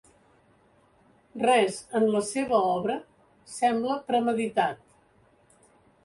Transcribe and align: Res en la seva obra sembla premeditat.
Res 1.41 1.75
en 1.99 2.05
la 2.15 2.21
seva 2.29 2.61
obra 2.69 2.95
sembla 3.57 3.99
premeditat. 4.09 4.81